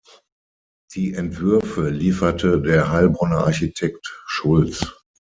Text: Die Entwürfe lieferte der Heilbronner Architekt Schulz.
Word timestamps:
Die 0.95 1.13
Entwürfe 1.13 1.89
lieferte 1.91 2.59
der 2.59 2.89
Heilbronner 2.91 3.45
Architekt 3.45 4.19
Schulz. 4.25 4.83